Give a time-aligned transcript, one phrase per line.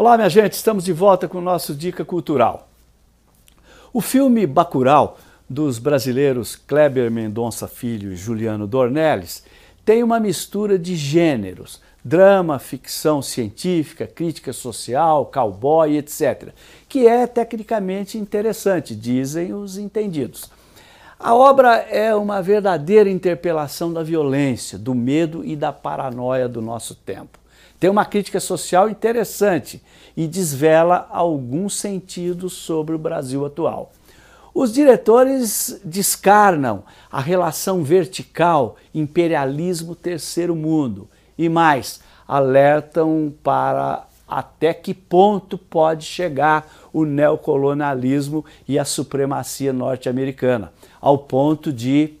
[0.00, 2.68] Olá, minha gente, estamos de volta com o nosso Dica Cultural.
[3.92, 5.18] O filme Bacurau,
[5.50, 9.42] dos brasileiros Kleber Mendonça Filho e Juliano Dornelles,
[9.84, 16.50] tem uma mistura de gêneros, drama, ficção científica, crítica social, cowboy, etc.,
[16.88, 20.48] que é tecnicamente interessante, dizem os entendidos.
[21.18, 26.94] A obra é uma verdadeira interpelação da violência, do medo e da paranoia do nosso
[26.94, 27.36] tempo.
[27.78, 29.82] Tem uma crítica social interessante
[30.16, 33.92] e desvela alguns sentidos sobre o Brasil atual.
[34.52, 45.56] Os diretores descarnam a relação vertical imperialismo-terceiro mundo e mais, alertam para até que ponto
[45.56, 52.14] pode chegar o neocolonialismo e a supremacia norte-americana, ao ponto de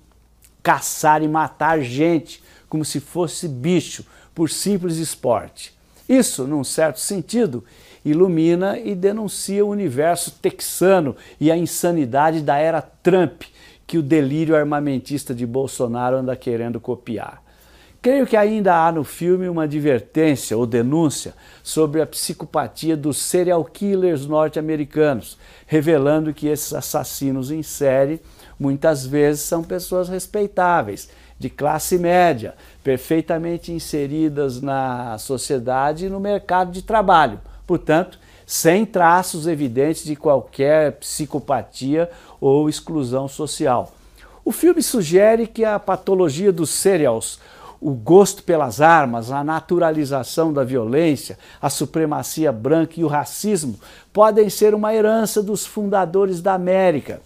[0.62, 4.04] caçar e matar gente como se fosse bicho,
[4.38, 5.76] por simples esporte.
[6.08, 7.64] Isso, num certo sentido,
[8.04, 13.42] ilumina e denuncia o universo texano e a insanidade da era Trump,
[13.84, 17.42] que o delírio armamentista de Bolsonaro anda querendo copiar.
[18.00, 23.64] Creio que ainda há no filme uma advertência ou denúncia sobre a psicopatia dos serial
[23.64, 28.20] killers norte-americanos, revelando que esses assassinos em série
[28.58, 36.72] muitas vezes são pessoas respeitáveis, de classe média, perfeitamente inseridas na sociedade e no mercado
[36.72, 37.40] de trabalho.
[37.66, 43.92] Portanto, sem traços evidentes de qualquer psicopatia ou exclusão social.
[44.44, 47.38] O filme sugere que a patologia dos serials,
[47.78, 53.78] o gosto pelas armas, a naturalização da violência, a supremacia branca e o racismo
[54.12, 57.20] podem ser uma herança dos fundadores da América,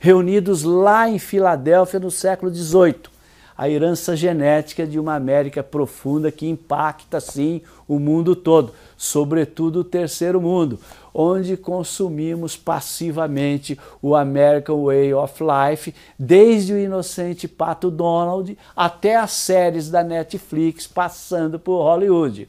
[0.00, 3.20] reunidos lá em Filadélfia no século XVIII
[3.60, 9.84] a herança genética de uma América profunda que impacta, sim, o mundo todo, sobretudo o
[9.84, 10.78] terceiro mundo,
[11.12, 19.32] onde consumimos passivamente o American Way of Life, desde o inocente Pato Donald até as
[19.32, 22.48] séries da Netflix, passando por Hollywood.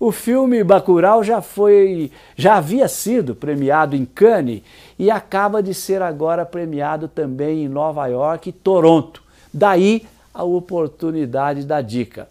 [0.00, 4.62] O filme Bacurau já foi, já havia sido premiado em Cannes
[4.98, 9.22] e acaba de ser agora premiado também em Nova York e Toronto.
[9.52, 12.30] Daí a oportunidade da dica.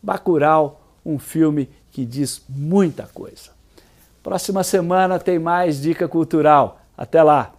[0.00, 3.50] Bacurau, um filme que diz muita coisa.
[4.22, 6.80] Próxima semana tem mais dica cultural.
[6.96, 7.57] Até lá!